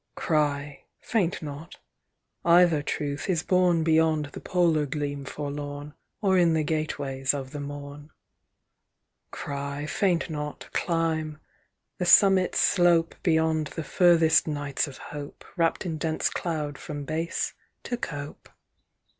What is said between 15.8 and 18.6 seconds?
in dense cloud from base to cope.